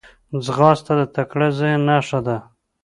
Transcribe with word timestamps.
ځغاسته 0.45 0.93
د 0.99 1.01
تکړه 1.15 1.47
ذهن 1.59 1.81
نښه 1.89 2.19
ده 2.27 2.37